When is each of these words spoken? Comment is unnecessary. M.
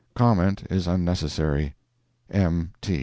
Comment 0.15 0.63
is 0.67 0.87
unnecessary. 0.87 1.75
M. 2.31 2.73